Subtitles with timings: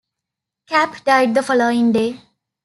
[0.65, 2.19] Kapp died the following day.